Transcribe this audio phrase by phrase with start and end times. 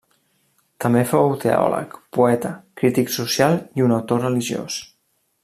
[0.85, 4.81] També fou teòleg, poeta, crític social, i un autor religiós.